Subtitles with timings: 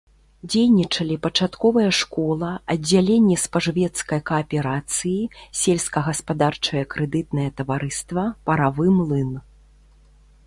[0.51, 5.21] Дзейнічалі пачатковая школа, аддзяленне спажывецкай кааперацыі,
[5.61, 9.31] сельскагаспадарчае крэдытнае таварыства, паравы млын.